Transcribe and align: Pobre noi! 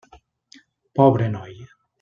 Pobre 1.01 1.29
noi! 1.37 1.55